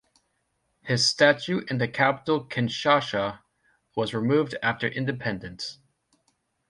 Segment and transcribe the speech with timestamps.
[0.81, 3.41] His statue in the capital Kinshasa
[3.95, 5.77] was removed after independence.